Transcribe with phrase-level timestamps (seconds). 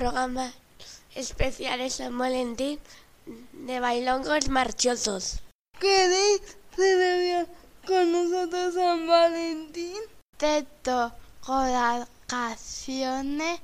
[0.00, 0.54] programas
[1.14, 2.80] especiales San Valentín
[3.52, 5.40] de bailongos marchosos.
[5.78, 6.40] ¿Queréis
[6.74, 7.46] celebrar
[7.86, 10.00] con nosotros San Valentín?
[10.38, 11.12] Teto
[12.26, 13.60] canciones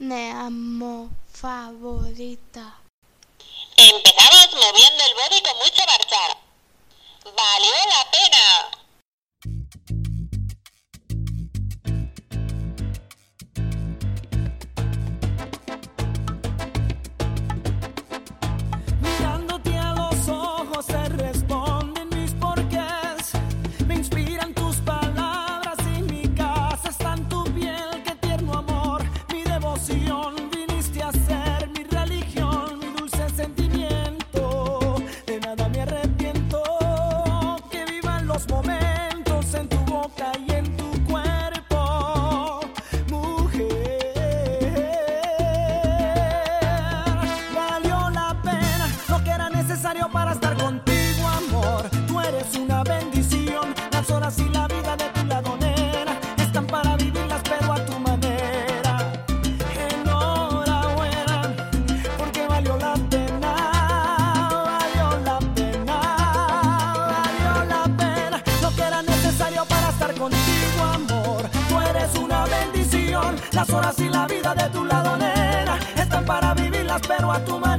[0.00, 2.76] de amo favorita.
[3.76, 6.30] Empezamos moviendo el body con mucho marchar.
[7.26, 8.83] Valió la pena.
[77.34, 77.73] foto, mas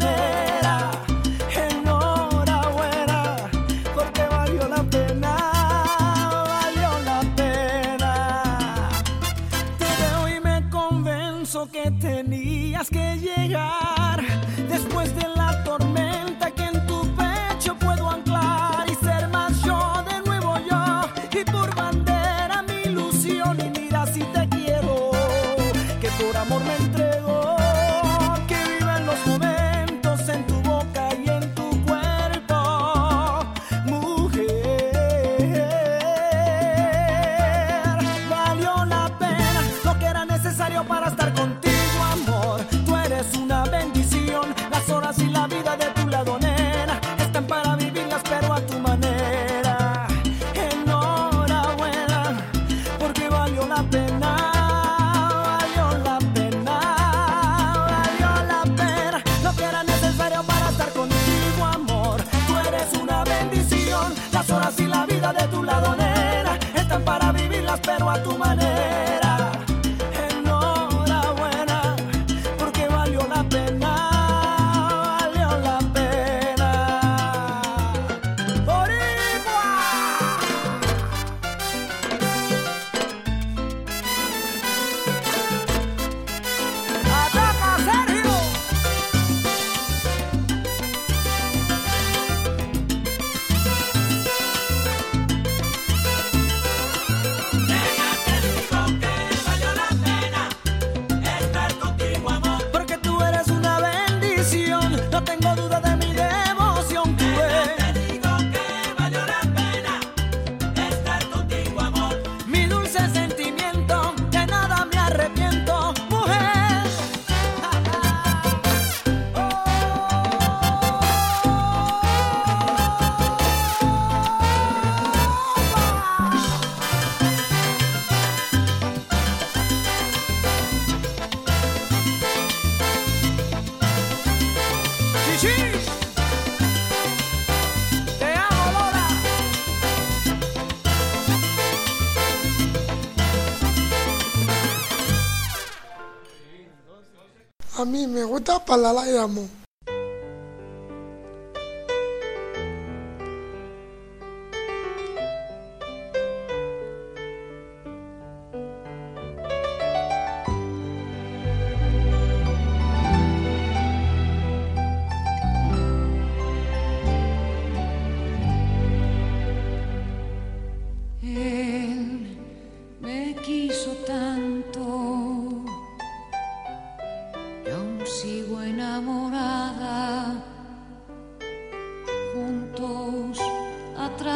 [147.77, 149.64] A mí me gusta para la amor.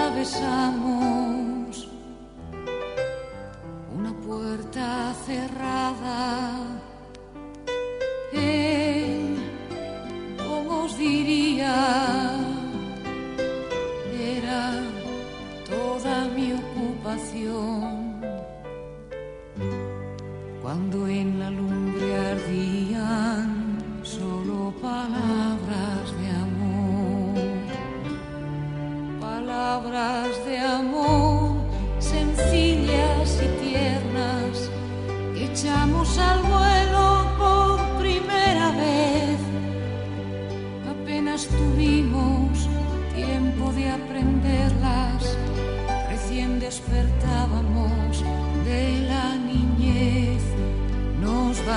[0.10, 1.09] τράβεσά μου.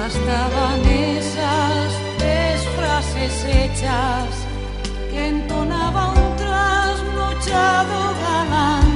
[0.02, 4.30] Bastaban esas tres frases hechas
[5.10, 8.90] que entonaba un trasnochado galán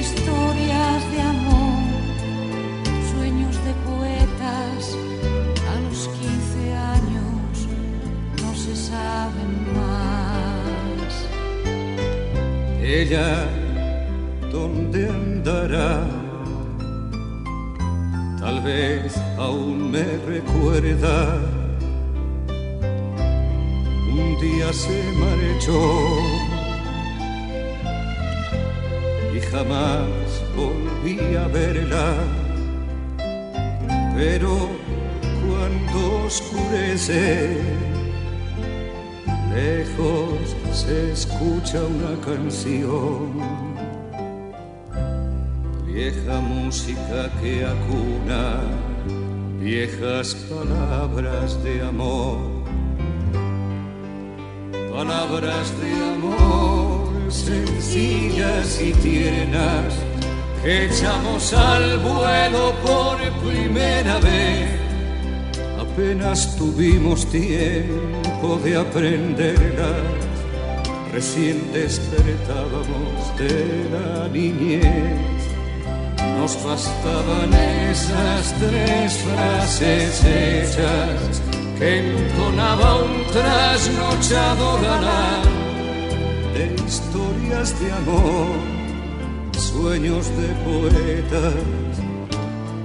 [0.00, 1.82] historias de amor,
[3.12, 4.80] sueños de poetas.
[5.70, 7.52] A los 15 años
[8.42, 11.12] no se saben más.
[12.82, 13.46] Ella,
[14.50, 15.92] ¿dónde andará?
[18.40, 20.04] Tal vez aún me
[20.34, 21.38] recuerda.
[24.10, 25.82] Un día se marchó
[29.34, 32.14] y jamás volví a verla.
[34.16, 34.52] Pero
[35.44, 37.56] cuando oscurece,
[39.54, 43.32] lejos se escucha una canción.
[45.86, 48.91] Vieja música que acuna
[49.62, 52.38] viejas palabras de amor.
[54.90, 59.94] Palabras de amor sencillas y tiernas
[60.62, 64.70] que echamos al vuelo por primera vez.
[65.78, 70.02] Apenas tuvimos tiempo de aprenderlas,
[71.12, 75.41] recién despertábamos de la niñez.
[76.38, 77.52] Nos bastaban
[77.90, 81.42] esas tres frases hechas
[81.78, 85.42] que entonaba un trasnochado galán
[86.54, 88.46] de historias de amor,
[89.56, 91.54] sueños de poetas.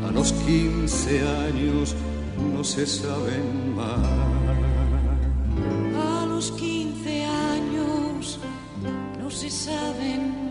[0.07, 1.95] A los 15 años
[2.53, 3.97] no se saben más.
[5.95, 8.39] A los 15 años
[9.19, 10.46] no se saben más.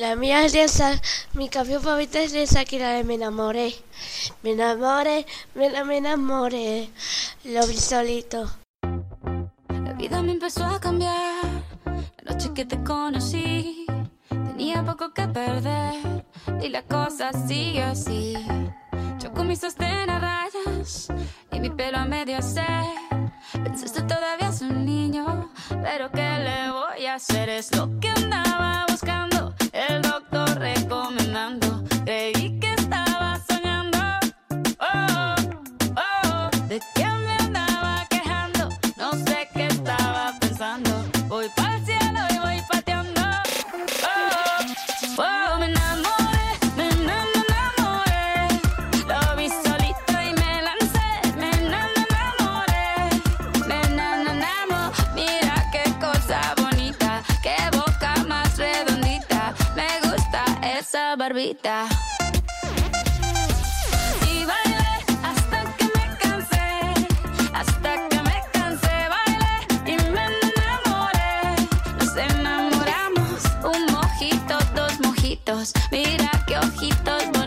[0.00, 0.98] La mía es de esa,
[1.34, 3.74] mi canción favorita es de Shakira de Me enamoré.
[4.42, 6.88] Me enamoré, me, me enamoré.
[7.44, 8.50] Lo vi solito.
[9.68, 11.44] La vida me empezó a cambiar.
[12.22, 13.84] La noche que te conocí,
[14.30, 16.24] tenía poco que perder.
[16.62, 18.32] Y la cosa sigue así.
[19.22, 21.08] Yo con mi sostén rayas
[21.52, 22.86] y mi pelo a medio hacer.
[23.52, 25.50] Pensaste todavía es un niño,
[25.82, 27.50] pero ¿qué le voy a hacer?
[27.50, 29.09] Es lo que andaba buscando,
[75.00, 75.72] mojitos.
[75.90, 77.39] Mira qué ojitos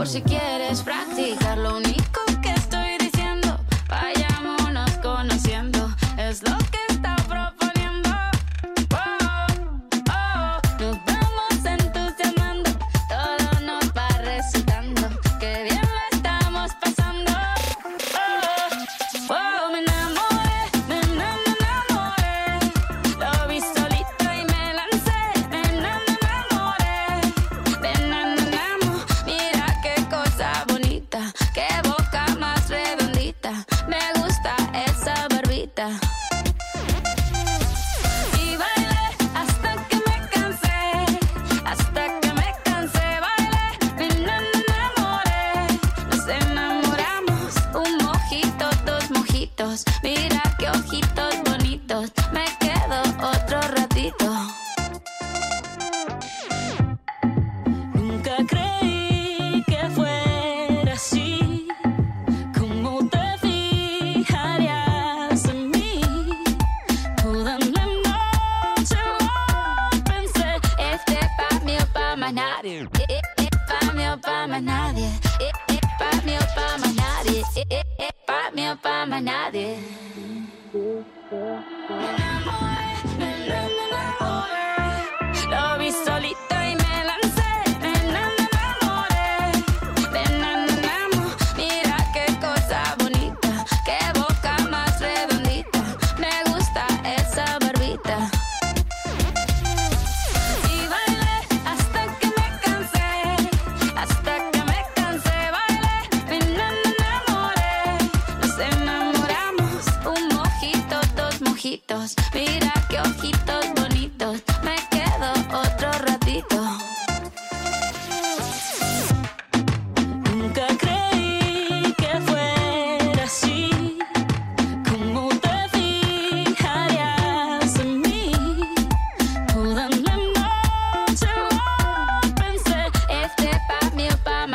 [0.00, 1.58] por si quieres practicar.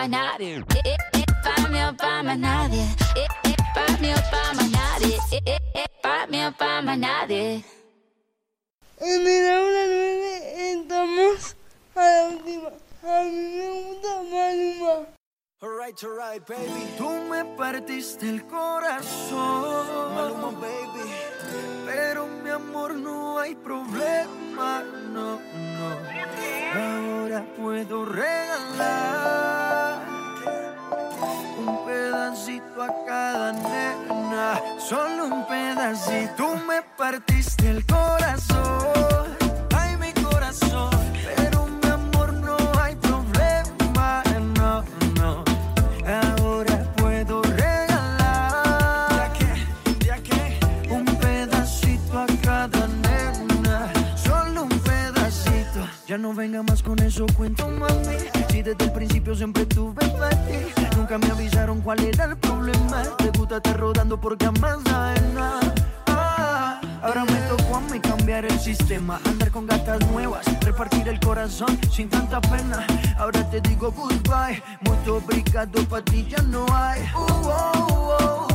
[0.08, 0.58] Más nadie.
[0.58, 2.84] Eh, eh, eh, Pa' mí o pa' más nadie.
[3.16, 5.18] Eh, eh, Pa' mí o pa' más nadie.
[5.32, 7.64] Eh, eh, eh, Pa' mí o pa' más nadie.
[9.00, 11.56] En el aula 9 entramos
[11.96, 12.70] a la última.
[13.04, 15.08] A mí me gusta Maluma.
[15.62, 16.88] Alright, alright, baby.
[16.98, 20.16] Tú me partiste el corazón.
[20.16, 21.10] Maluma, baby.
[21.86, 24.84] Pero mi amor, no hay problema.
[25.12, 25.88] No, no.
[26.76, 29.65] Ahora puedo regalar
[32.26, 34.60] pedacito a cada nena.
[34.80, 36.34] Solo un pedacito.
[36.38, 39.28] Tú me partiste el corazón.
[39.76, 40.90] Ay, mi corazón.
[41.36, 44.24] Pero mi amor, no hay problema.
[44.58, 44.84] No,
[45.20, 45.44] no.
[46.06, 49.32] Ahora puedo regalar
[50.90, 53.92] un pedacito a cada nena.
[54.16, 55.88] Solo un pedacito.
[56.08, 58.18] Ya no venga más con eso, cuento mami.
[58.50, 59.75] Si desde el principio siempre tuve
[63.56, 65.72] Estar rodando por camas ajenas.
[66.08, 71.20] Ah, Ahora me tocó a mí cambiar el sistema, andar con gatas nuevas, repartir el
[71.22, 72.86] corazón sin tanta pena.
[73.18, 77.02] Ahora te digo goodbye, muy obrigado, pa' ti ya no hay.
[77.16, 78.55] Uh, oh, oh,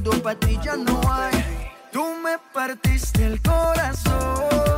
[0.00, 1.32] muito obrigado, pa' ti ya no hay.
[1.92, 4.69] Tú me partiste el corazón,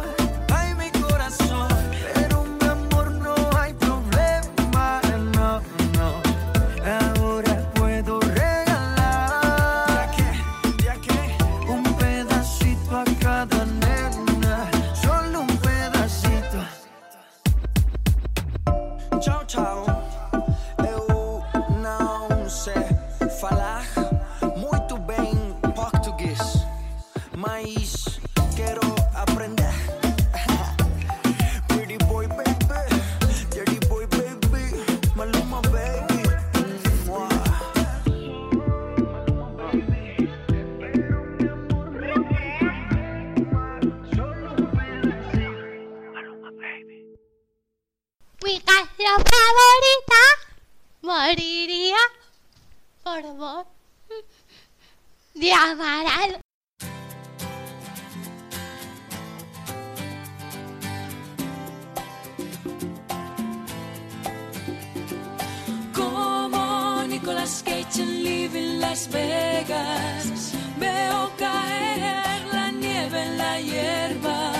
[65.95, 70.53] Como Nicolas Cage en Living Las Vegas.
[70.81, 74.53] Veo caer la nieve en la hierba.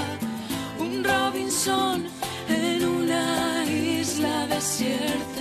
[0.79, 2.07] Un Robinson
[2.49, 5.32] en una isla desierta.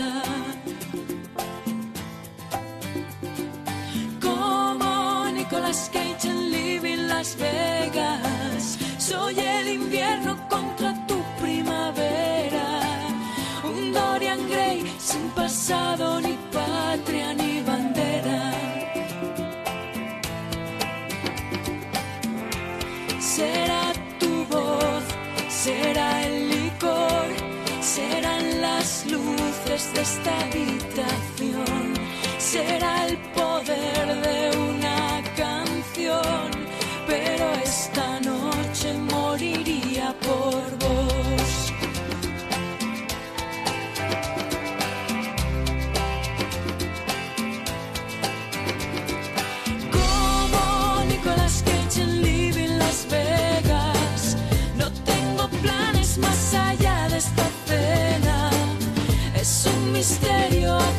[5.73, 8.77] skate and live Las Vegas.
[8.97, 12.81] Soy el invierno contra tu primavera.
[13.63, 18.53] Un Dorian Gray sin pasado, ni patria, ni bandera.
[23.19, 25.03] Será tu voz,
[25.49, 27.27] será el licor,
[27.81, 31.93] serán las luces de esta habitación,
[32.37, 33.20] será el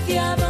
[0.08, 0.41] gracias.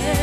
[0.00, 0.21] fail.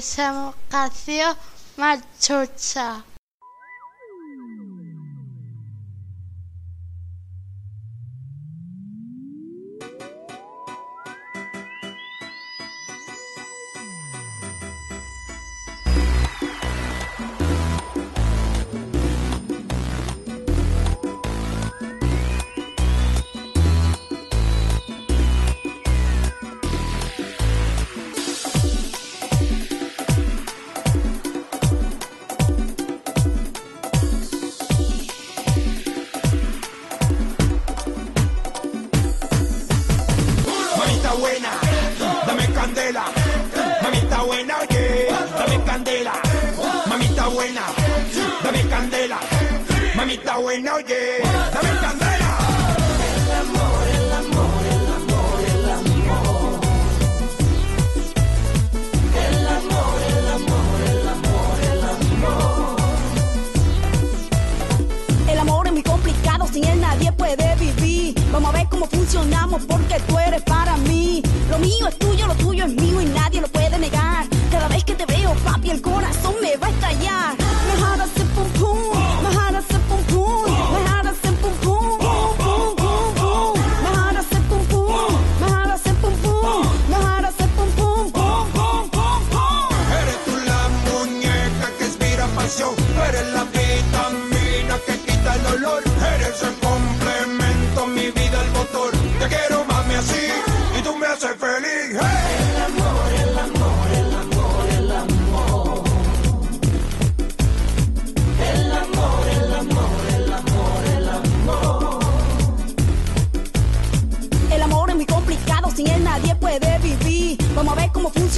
[0.00, 1.36] Σε μου κάθισε.
[68.86, 71.22] funcionamos porque tú eres para mí.
[71.50, 72.19] Lo mío es tuyo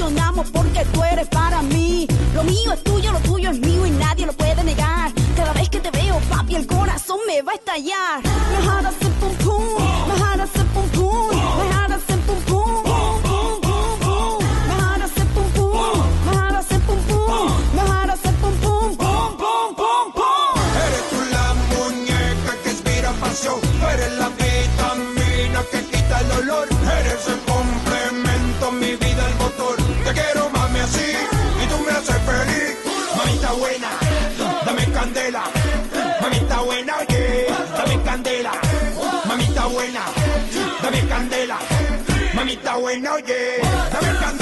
[0.03, 2.07] funcionamos porque tú eres para mí.
[2.35, 5.13] Lo mío es tuyo, lo tuyo es mío y nadie lo puede negar.
[5.37, 8.23] Cada vez que te veo, papi, el corazón me va a estallar.
[8.23, 9.42] My heart is
[35.03, 35.43] candela.
[36.21, 38.53] Mamita buena, oye, dame candela.
[39.27, 40.05] Mamita buena,
[40.83, 41.59] dame candela.
[42.35, 43.61] Mamita buena, oye,
[43.93, 44.42] dame candela.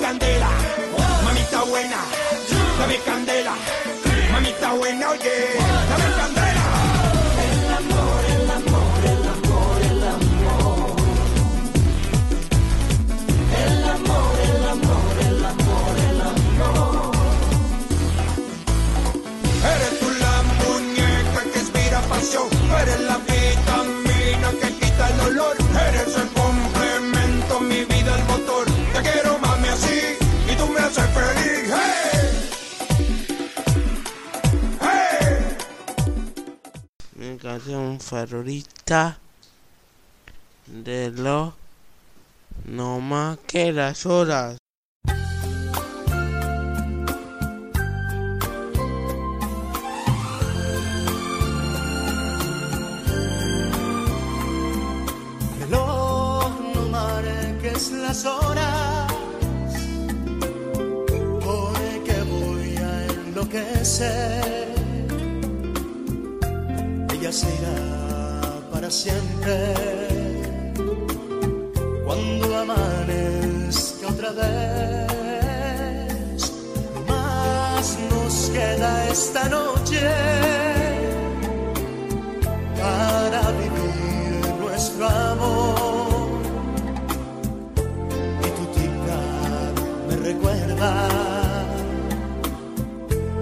[0.00, 0.48] Candela.
[1.24, 2.00] Mamita buena,
[2.78, 3.54] dame candela.
[4.32, 5.56] Mamita buena, oye,
[38.06, 39.18] favorita
[40.66, 41.54] de los
[42.64, 44.58] no más que las horas.
[55.58, 59.12] reloj no marques las horas
[61.44, 64.66] porque voy a enloquecer
[67.12, 67.95] ella se irá
[68.86, 69.74] para siempre
[72.04, 75.72] cuando amanezca otra vez
[77.08, 80.08] más nos queda esta noche
[82.80, 86.28] para vivir nuestro amor.
[88.46, 89.74] Y tu tic-tac
[90.08, 91.08] me recuerda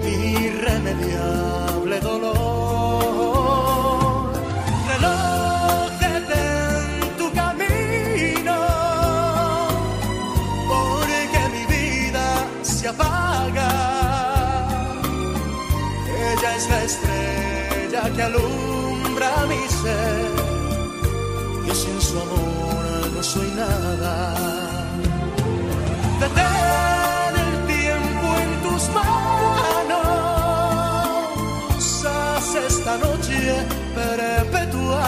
[0.07, 2.54] irremediable dolor.
[18.15, 20.31] Que alumbra mi ser.
[21.67, 24.35] Yo sin su amor no soy nada.
[26.21, 30.05] Detén el tiempo en tus manos.
[32.07, 33.39] Haz esta noche
[33.95, 35.07] perpetua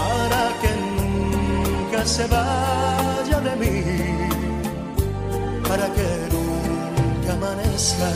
[0.00, 3.78] para que nunca se vaya de mí.
[5.68, 8.10] Para que nunca amanezca.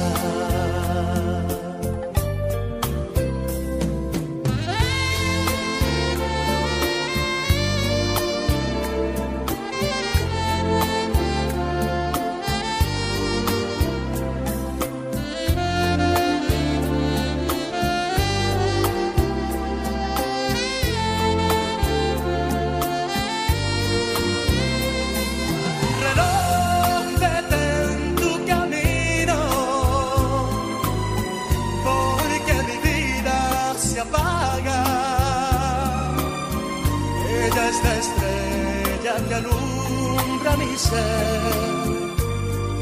[39.28, 41.42] Que alumbra mi ser.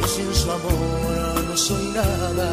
[0.03, 2.51] Y sin su amor no soy nada.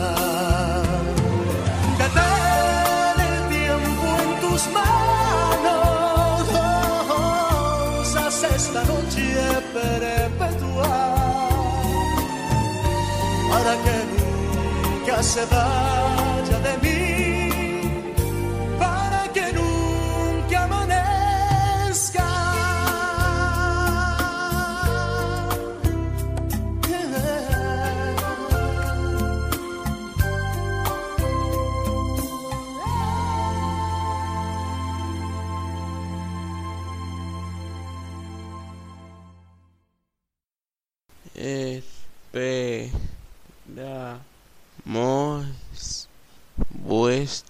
[2.01, 6.45] Detén el tiempo en tus manos.
[8.15, 9.25] Haz esta noche
[9.77, 10.93] perpetua.
[13.51, 16.32] Para que nunca se vaya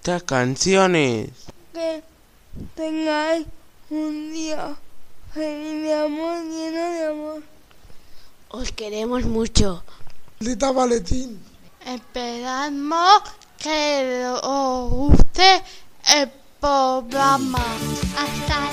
[0.04, 1.30] estas canciones.
[1.72, 2.04] Que
[2.76, 3.48] tengáis
[3.90, 4.76] un día
[5.34, 7.44] feliz de amor, lleno de amor.
[8.50, 9.82] Os queremos mucho.
[10.40, 11.40] Lita Valentín.
[11.86, 13.22] Esperamos
[13.58, 15.64] que os guste
[16.16, 17.64] el programa.
[18.18, 18.73] Hasta